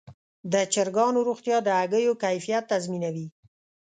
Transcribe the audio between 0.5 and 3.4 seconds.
د چرګانو روغتیا د هګیو کیفیت تضمینوي.